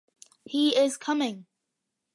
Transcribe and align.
He 0.45 0.75
is 0.75 0.97
coming! 0.97 1.45